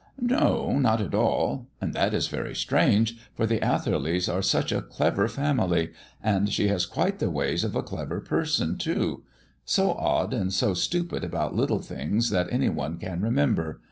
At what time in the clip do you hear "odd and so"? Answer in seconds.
9.91-10.73